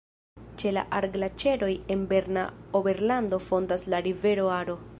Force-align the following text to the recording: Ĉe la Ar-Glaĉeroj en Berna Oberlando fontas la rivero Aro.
Ĉe 0.61 0.69
la 0.77 0.83
Ar-Glaĉeroj 0.99 1.69
en 1.95 2.05
Berna 2.13 2.45
Oberlando 2.81 3.39
fontas 3.51 3.87
la 3.95 4.01
rivero 4.09 4.49
Aro. 4.57 4.79